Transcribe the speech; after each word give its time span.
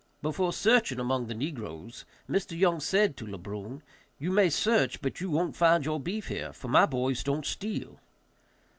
Before 0.23 0.51
searching 0.51 0.99
among 0.99 1.27
the 1.27 1.35
negroes, 1.35 2.05
Mr. 2.27 2.57
Young 2.57 2.79
said 2.79 3.15
to 3.17 3.27
Le 3.27 3.37
Brun, 3.37 3.83
"You 4.17 4.31
may 4.31 4.49
search, 4.49 4.99
but 4.99 5.21
you 5.21 5.29
won't 5.29 5.55
find 5.55 5.85
your 5.85 5.99
beef 5.99 6.27
here, 6.27 6.51
for 6.53 6.69
my 6.69 6.87
boys 6.87 7.21
don't 7.23 7.45
steal." 7.45 7.99